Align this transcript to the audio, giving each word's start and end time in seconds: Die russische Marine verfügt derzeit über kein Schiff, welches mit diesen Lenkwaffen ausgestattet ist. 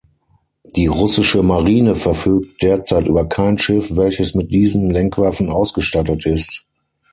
Die 0.63 0.87
russische 0.87 1.43
Marine 1.43 1.93
verfügt 1.93 2.63
derzeit 2.63 3.05
über 3.05 3.23
kein 3.29 3.59
Schiff, 3.59 3.95
welches 3.97 4.33
mit 4.33 4.49
diesen 4.51 4.89
Lenkwaffen 4.89 5.51
ausgestattet 5.51 6.25
ist. 6.25 6.65